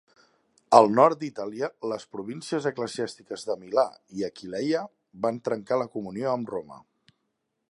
Al 0.77 0.87
nord 0.99 1.19
d'Itàlia, 1.23 1.69
les 1.91 2.07
províncies 2.15 2.69
eclesiàstiques 2.71 3.45
de 3.51 3.59
Milà 3.67 3.87
i 4.21 4.27
Aquileia 4.31 4.85
van 5.27 5.41
trencar 5.51 5.83
la 5.83 5.91
comunió 5.99 6.37
amb 6.37 6.57
Roma. 6.57 6.87